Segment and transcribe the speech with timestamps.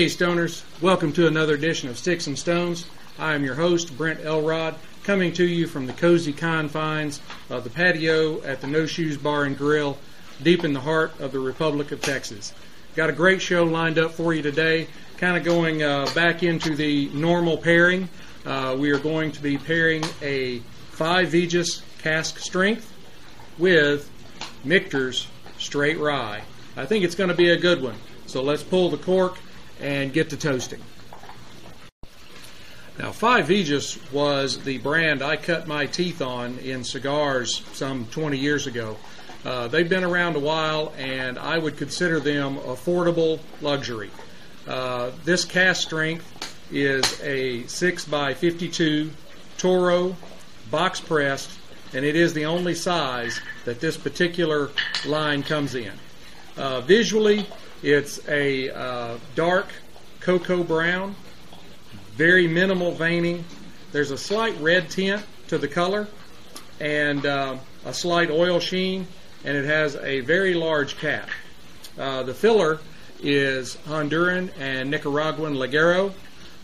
[0.00, 0.62] Hey, Stoners.
[0.80, 2.86] Welcome to another edition of Sticks and Stones.
[3.18, 7.68] I am your host, Brent Elrod, coming to you from the cozy confines of the
[7.68, 9.98] patio at the No Shoes Bar and Grill,
[10.42, 12.54] deep in the heart of the Republic of Texas.
[12.96, 14.86] Got a great show lined up for you today,
[15.18, 18.08] kind of going uh, back into the normal pairing.
[18.46, 20.60] Uh, we are going to be pairing a
[20.92, 22.90] 5 Vegas cask strength
[23.58, 24.10] with
[24.64, 25.26] Michter's
[25.58, 26.40] straight rye.
[26.74, 27.96] I think it's going to be a good one.
[28.24, 29.36] So let's pull the cork
[29.80, 30.80] and get to toasting.
[32.98, 38.36] Now, Five Vegas was the brand I cut my teeth on in cigars some 20
[38.36, 38.98] years ago.
[39.42, 44.10] Uh, they've been around a while, and I would consider them affordable luxury.
[44.68, 46.26] Uh, this cask strength
[46.70, 49.10] is a 6 by 52
[49.56, 50.14] Toro
[50.70, 51.50] box pressed,
[51.94, 54.70] and it is the only size that this particular
[55.06, 55.92] line comes in.
[56.56, 57.46] Uh, visually,
[57.82, 59.68] it's a uh, dark
[60.20, 61.14] cocoa brown,
[62.12, 63.44] very minimal veining.
[63.92, 66.06] There's a slight red tint to the color
[66.78, 69.06] and uh, a slight oil sheen,
[69.44, 71.28] and it has a very large cap.
[71.98, 72.80] Uh, the filler
[73.22, 76.12] is Honduran and Nicaraguan Ligero.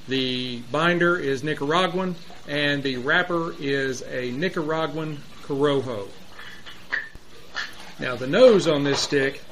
[0.08, 2.14] The binder is Nicaraguan,
[2.48, 6.08] and the wrapper is a Nicaraguan Corojo.
[7.98, 9.42] Now, the nose on this stick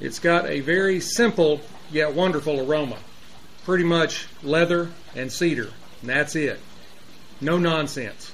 [0.00, 1.60] It's got a very simple
[1.90, 2.98] yet wonderful aroma.
[3.64, 6.60] Pretty much leather and cedar, and that's it.
[7.40, 8.32] No nonsense.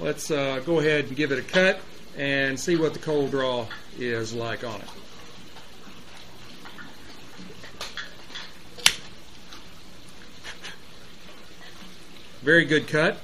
[0.00, 1.80] Let's uh, go ahead and give it a cut
[2.16, 3.66] and see what the cold draw
[3.98, 4.88] is like on it.
[12.42, 13.18] Very good cut.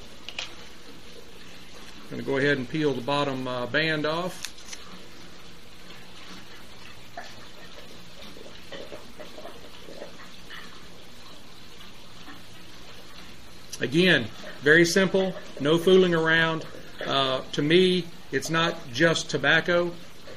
[2.11, 4.51] Going to go ahead and peel the bottom uh, band off.
[13.81, 14.27] Again,
[14.63, 16.65] very simple, no fooling around.
[17.05, 19.93] Uh, to me, it's not just tobacco.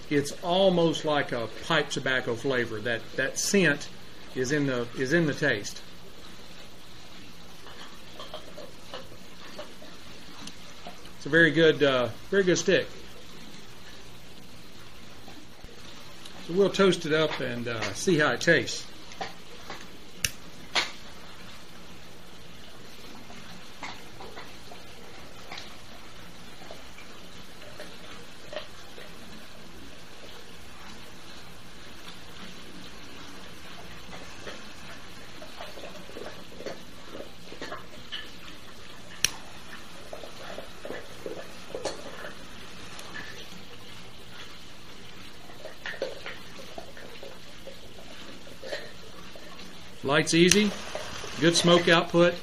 [0.09, 2.79] It's almost like a pipe tobacco flavor.
[2.79, 3.89] That that scent
[4.35, 5.81] is in the is in the taste.
[11.27, 12.87] A very good uh, very good stick.
[16.47, 18.85] So we'll toast it up and uh, see how it tastes.
[50.07, 50.71] Light's easy,
[51.41, 52.33] good smoke output.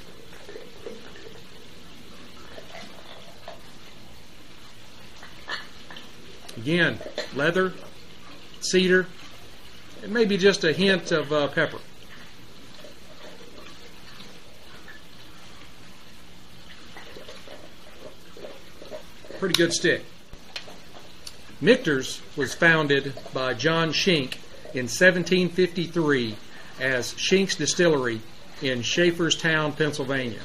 [6.58, 6.98] Again,
[7.34, 7.72] leather,
[8.60, 9.06] cedar,
[10.02, 11.78] and maybe just a hint of uh, pepper.
[19.38, 20.04] Pretty good stick.
[21.62, 24.36] Michter's was founded by John Schenck
[24.74, 26.36] in 1753
[26.80, 28.20] as Schenck's Distillery
[28.62, 30.40] in Schaefferstown, Pennsylvania.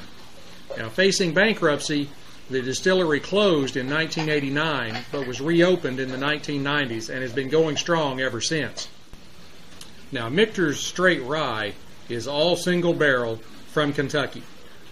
[0.76, 2.08] Now, facing bankruptcy,
[2.48, 7.76] the distillery closed in 1989 but was reopened in the 1990s and has been going
[7.76, 8.88] strong ever since.
[10.12, 11.74] Now, Michter's Straight Rye
[12.08, 13.36] is all single barrel
[13.68, 14.42] from Kentucky.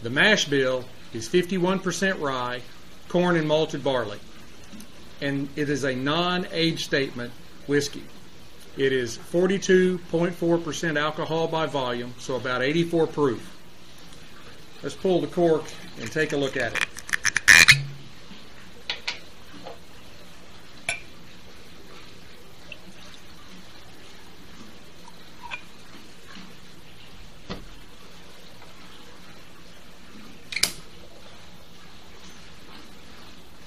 [0.02, 2.62] The mash bill is 51% rye,
[3.08, 4.20] corn, and malted barley.
[5.20, 7.32] And it is a non age statement
[7.66, 8.04] whiskey.
[8.78, 13.58] It is 42.4% alcohol by volume, so about 84 proof.
[14.84, 15.64] Let's pull the cork
[16.00, 16.86] and take a look at it.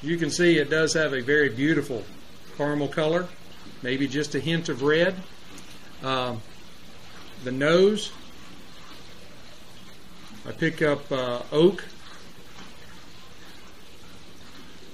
[0.02, 2.06] You can see it does have a very beautiful
[2.56, 3.28] caramel color
[3.82, 5.16] maybe just a hint of red.
[6.04, 6.42] Um,
[7.44, 8.12] the nose,
[10.48, 11.84] I pick up uh, oak,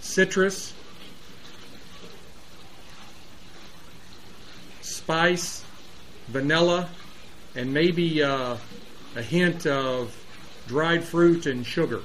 [0.02, 0.74] citrus,
[4.82, 5.64] spice,
[6.28, 6.90] vanilla,
[7.56, 8.58] and maybe uh,
[9.16, 10.16] a hint of
[10.68, 12.02] dried fruit and sugar.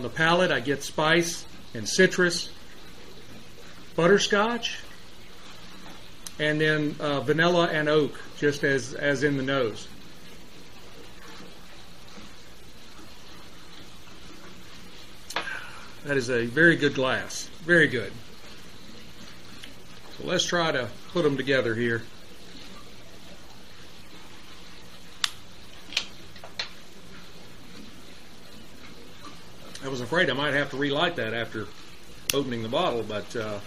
[0.00, 1.44] On the palate, I get spice
[1.74, 2.48] and citrus,
[3.96, 4.78] butterscotch,
[6.38, 9.88] and then uh, vanilla and oak, just as, as in the nose.
[16.06, 17.50] That is a very good glass.
[17.66, 18.14] Very good.
[20.16, 22.04] So let's try to put them together here.
[29.82, 31.66] I was afraid I might have to relight that after
[32.34, 33.58] opening the bottle, but uh,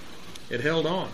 [0.50, 1.10] it held on.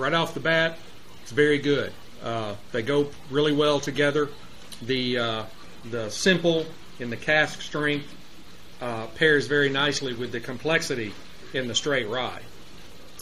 [0.00, 0.78] Right off the bat,
[1.22, 1.92] it's very good.
[2.22, 4.28] Uh, they go really well together.
[4.82, 5.44] The uh,
[5.90, 6.66] the simple
[6.98, 8.14] in the cask strength
[8.80, 11.12] uh, pairs very nicely with the complexity
[11.52, 12.42] in the straight rye.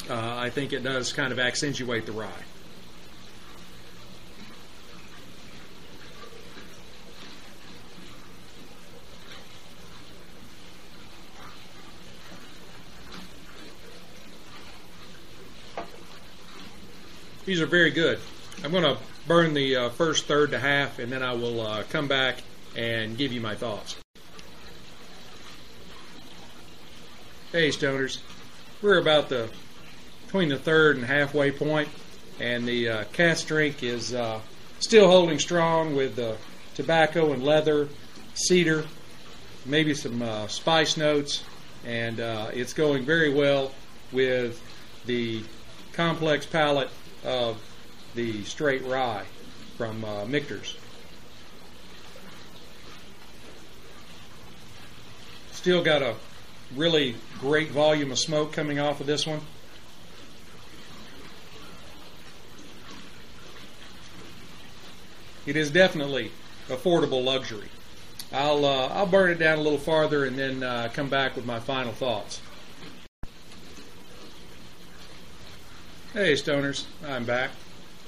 [0.08, 2.44] Uh, I think it does kind of accentuate the rye.
[17.48, 18.18] These are very good.
[18.62, 21.82] I'm going to burn the uh, first third to half, and then I will uh,
[21.88, 22.42] come back
[22.76, 23.96] and give you my thoughts.
[27.50, 28.18] Hey, stoners,
[28.82, 29.48] we're about the
[30.26, 31.88] between the third and halfway point,
[32.38, 34.40] and the uh, cask strength is uh,
[34.78, 36.36] still holding strong with the
[36.74, 37.88] tobacco and leather,
[38.34, 38.84] cedar,
[39.64, 41.44] maybe some uh, spice notes,
[41.86, 43.72] and uh, it's going very well
[44.12, 44.60] with
[45.06, 45.42] the
[45.94, 46.90] complex palate
[47.24, 47.60] of
[48.14, 49.24] the straight rye
[49.76, 50.76] from uh, Michter's.
[55.52, 56.14] Still got a
[56.74, 59.40] really great volume of smoke coming off of this one.
[65.46, 66.30] It is definitely
[66.68, 67.68] affordable luxury.
[68.32, 71.46] I'll uh, I'll burn it down a little farther and then uh, come back with
[71.46, 72.42] my final thoughts.
[76.14, 77.50] Hey, stoners, I'm back.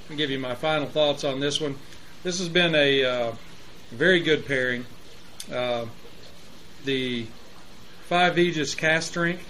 [0.09, 1.77] I'll give you my final thoughts on this one.
[2.23, 3.35] This has been a uh,
[3.91, 4.87] very good pairing.
[5.53, 5.85] Uh,
[6.83, 7.27] the
[8.07, 9.43] Five Vegas cask strength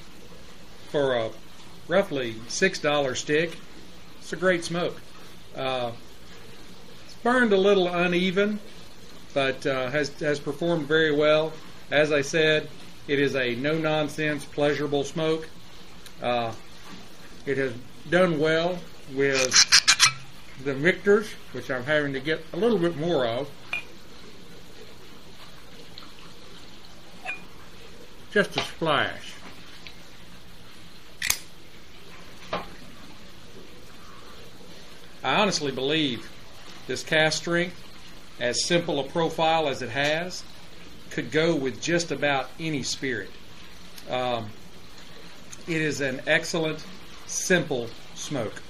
[0.90, 1.30] for a
[1.88, 3.58] roughly six dollar stick.
[4.20, 5.00] It's a great smoke.
[5.56, 5.94] Uh,
[7.06, 8.60] it's burned a little uneven,
[9.34, 11.54] but uh, has has performed very well.
[11.90, 12.68] As I said,
[13.08, 15.48] it is a no nonsense, pleasurable smoke.
[16.22, 16.52] Uh,
[17.46, 17.72] it has
[18.10, 18.80] done well
[19.14, 19.54] with
[20.64, 23.50] the Michters, which I'm having to get a little bit more of.
[28.32, 29.34] Just a splash.
[35.24, 36.30] I honestly believe
[36.88, 37.76] this cask strength,
[38.40, 40.44] as simple a profile as it has,
[41.12, 43.30] could go with just about any spirit.
[44.10, 44.50] Um,
[45.68, 46.84] it is an excellent
[47.32, 48.62] simple smoke.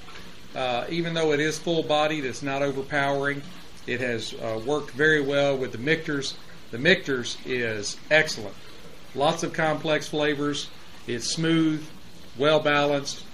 [0.56, 3.42] Uh, even though it is full bodied, it's not overpowering.
[3.88, 6.36] It has uh, worked very well with the Michters.
[6.72, 8.56] The Michters is excellent.
[9.16, 10.70] Lots of complex flavors.
[11.08, 11.86] It's smooth,
[12.38, 13.26] well balanced.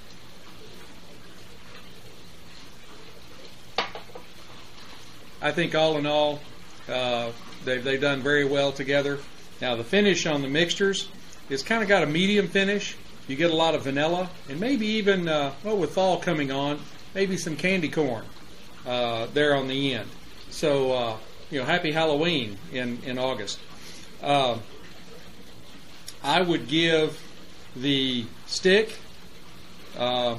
[5.42, 6.40] I think all in all,
[6.90, 7.32] uh,
[7.64, 9.20] they've, they've done very well together.
[9.62, 11.08] Now, the finish on the Michters
[11.50, 12.96] is kind of got a medium finish.
[13.28, 16.80] You get a lot of vanilla, and maybe even, uh, well, with fall coming on,
[17.14, 18.26] maybe some candy corn
[18.86, 20.10] uh, there on the end.
[20.50, 21.18] So, uh,
[21.52, 23.60] you know, happy Halloween in, in August.
[24.22, 24.58] Uh,
[26.24, 27.22] I would give
[27.76, 28.98] the stick
[29.98, 30.38] uh,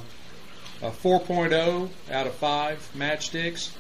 [0.83, 3.71] a 4.0 out of 5 matchsticks.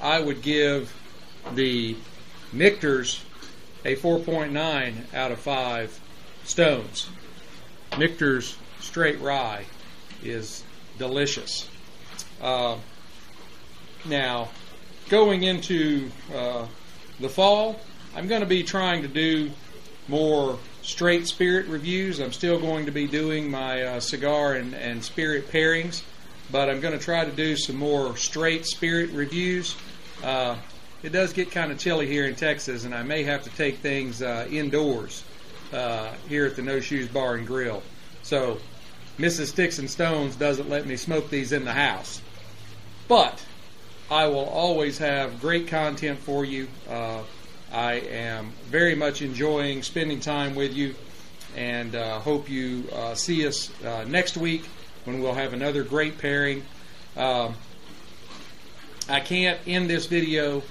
[0.00, 0.94] I would give
[1.54, 1.96] the
[2.52, 3.22] Michters
[3.84, 6.00] a 4.9 out of 5
[6.44, 7.08] stones.
[7.98, 9.64] Michter's straight rye
[10.22, 10.62] is
[10.98, 11.68] delicious.
[12.40, 12.76] Uh,
[14.04, 14.48] now,
[15.08, 16.66] going into uh,
[17.18, 17.80] the fall,
[18.14, 19.50] I'm going to be trying to do
[20.06, 22.20] more straight spirit reviews.
[22.20, 26.02] I'm still going to be doing my uh, cigar and, and spirit pairings,
[26.52, 29.76] but I'm going to try to do some more straight spirit reviews.
[30.22, 30.56] Uh,
[31.02, 33.78] it does get kind of chilly here in Texas, and I may have to take
[33.78, 35.24] things uh, indoors
[35.72, 37.82] uh, here at the No Shoes Bar and Grill.
[38.22, 38.58] So
[39.18, 39.48] Mrs.
[39.48, 42.20] Sticks and Stones doesn't let me smoke these in the house.
[43.08, 43.42] But
[44.10, 46.68] I will always have great content for you.
[46.88, 47.22] Uh,
[47.72, 50.94] I am very much enjoying spending time with you
[51.56, 54.64] and uh, hope you uh, see us uh, next week
[55.04, 56.62] when we'll have another great pairing.
[57.16, 57.54] Um,
[59.08, 60.62] I can't end this video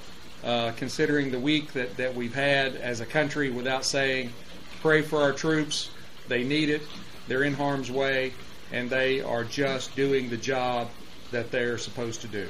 [0.44, 4.32] uh, considering the week that, that we've had as a country without saying,
[4.82, 5.90] pray for our troops.
[6.28, 6.82] They need it.
[7.28, 8.34] They're in harm's way,
[8.72, 10.90] and they are just doing the job
[11.32, 12.48] that they're supposed to do.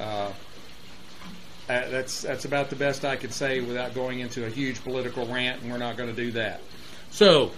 [0.00, 0.32] Uh,
[1.66, 5.62] that's that's about the best I can say without going into a huge political rant,
[5.62, 6.60] and we're not going to do that.
[7.10, 7.50] So,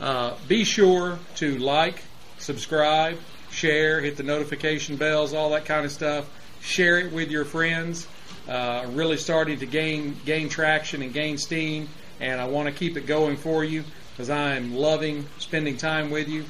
[0.00, 2.02] uh, be sure to like,
[2.38, 3.18] subscribe,
[3.50, 6.28] share, hit the notification bells, all that kind of stuff.
[6.60, 8.06] Share it with your friends.
[8.48, 11.88] Uh, really starting to gain gain traction and gain steam,
[12.20, 16.28] and I want to keep it going for you because I'm loving spending time with
[16.28, 16.44] you.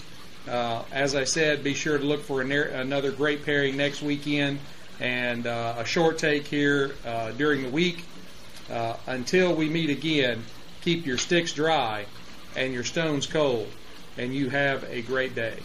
[0.48, 4.60] Uh, as I said, be sure to look for another great pairing next weekend
[5.00, 8.04] and uh, a short take here uh, during the week.
[8.70, 10.44] Uh, until we meet again,
[10.82, 12.06] keep your sticks dry
[12.56, 13.68] and your stones cold,
[14.16, 15.58] and you have a great day.